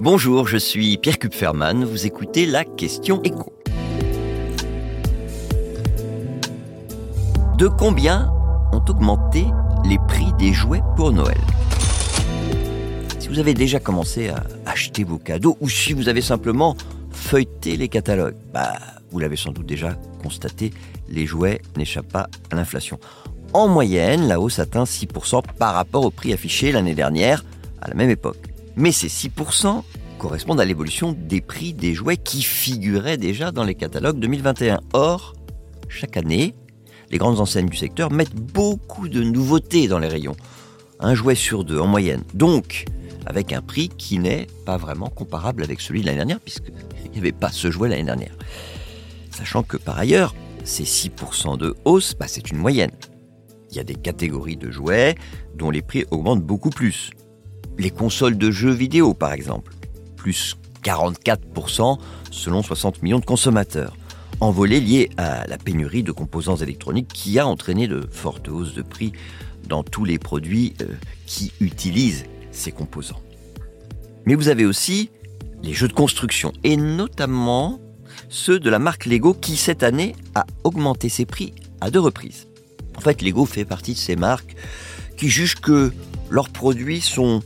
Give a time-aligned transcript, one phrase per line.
[0.00, 3.52] Bonjour, je suis Pierre Kupferman, vous écoutez la question écho.
[7.58, 8.32] De combien
[8.72, 9.44] ont augmenté
[9.84, 11.40] les prix des jouets pour Noël?
[13.18, 16.76] Si vous avez déjà commencé à acheter vos cadeaux ou si vous avez simplement
[17.10, 18.74] feuilleté les catalogues, bah,
[19.10, 20.72] vous l'avez sans doute déjà constaté,
[21.08, 23.00] les jouets n'échappent pas à l'inflation.
[23.52, 27.44] En moyenne, la hausse atteint 6% par rapport au prix affiché l'année dernière
[27.82, 28.47] à la même époque.
[28.78, 29.82] Mais ces 6%
[30.18, 34.78] correspondent à l'évolution des prix des jouets qui figuraient déjà dans les catalogues 2021.
[34.92, 35.34] Or,
[35.88, 36.54] chaque année,
[37.10, 40.36] les grandes enseignes du secteur mettent beaucoup de nouveautés dans les rayons.
[41.00, 42.22] Un jouet sur deux en moyenne.
[42.34, 42.84] Donc,
[43.26, 47.18] avec un prix qui n'est pas vraiment comparable avec celui de l'année dernière, puisqu'il n'y
[47.18, 48.36] avait pas ce jouet l'année dernière.
[49.32, 52.92] Sachant que par ailleurs, ces 6% de hausse, bah, c'est une moyenne.
[53.72, 55.16] Il y a des catégories de jouets
[55.56, 57.10] dont les prix augmentent beaucoup plus
[57.78, 59.72] les consoles de jeux vidéo par exemple,
[60.16, 61.98] plus 44%
[62.30, 63.96] selon 60 millions de consommateurs,
[64.40, 68.82] envolée liée à la pénurie de composants électroniques qui a entraîné de fortes hausses de
[68.82, 69.12] prix
[69.66, 70.86] dans tous les produits euh,
[71.26, 73.20] qui utilisent ces composants.
[74.24, 75.10] Mais vous avez aussi
[75.62, 77.80] les jeux de construction, et notamment
[78.28, 82.46] ceux de la marque Lego qui cette année a augmenté ses prix à deux reprises.
[82.96, 84.56] En fait, Lego fait partie de ces marques
[85.16, 85.92] qui jugent que
[86.30, 87.42] leurs produits sont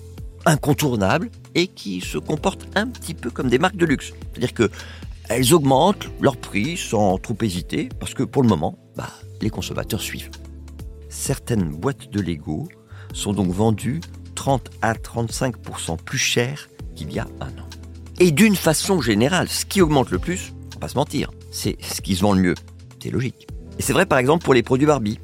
[0.46, 4.12] incontournables et qui se comportent un petit peu comme des marques de luxe.
[4.32, 4.70] C'est-à-dire que
[5.28, 10.00] elles augmentent leur prix sans trop hésiter parce que pour le moment, bah, les consommateurs
[10.00, 10.30] suivent.
[11.08, 12.68] Certaines boîtes de Lego
[13.12, 14.00] sont donc vendues
[14.34, 17.68] 30 à 35% plus cher qu'il y a un an.
[18.18, 21.76] Et d'une façon générale, ce qui augmente le plus, on va pas se mentir, c'est
[21.82, 22.54] ce qui se vend le mieux.
[23.02, 23.46] C'est logique.
[23.78, 25.18] Et c'est vrai par exemple pour les produits Barbie,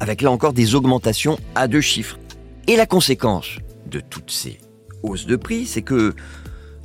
[0.00, 2.18] avec là encore des augmentations à deux chiffres.
[2.68, 3.58] Et la conséquence,
[3.92, 4.58] de toutes ces
[5.02, 6.14] hausses de prix, c'est que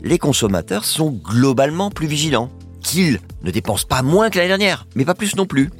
[0.02, 5.05] les consommateurs sont globalement plus vigilants, qu'ils ne dépensent pas moins que l'année dernière, mais
[5.05, 5.72] pas plus non plus.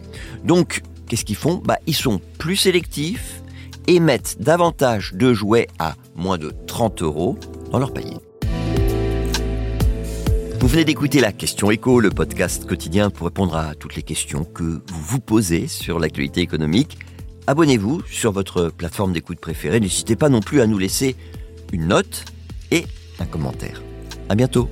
[0.44, 1.62] Donc, qu'est-ce qu'ils font?
[1.64, 3.42] Bah, Ils sont plus sélectifs
[3.88, 7.38] et mettent davantage de jouets à moins de 30 euros
[7.72, 8.18] dans leur panier.
[10.60, 14.44] Vous venez d'écouter la Question Éco, le podcast quotidien pour répondre à toutes les questions
[14.44, 16.98] que vous vous posez sur l'actualité économique.
[17.48, 19.80] Abonnez-vous sur votre plateforme d'écoute préférée.
[19.80, 21.16] N'hésitez pas non plus à nous laisser
[21.72, 22.26] une note
[22.72, 22.86] et
[23.20, 23.82] un commentaire.
[24.28, 24.70] À bientôt.